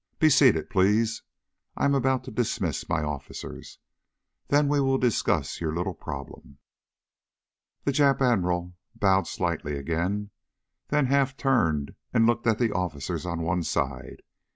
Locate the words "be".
0.17-0.31